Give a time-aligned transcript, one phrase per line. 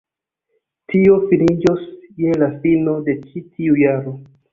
[0.93, 1.83] Tio finiĝos
[2.21, 4.15] je la fino de ĉi tiu jaro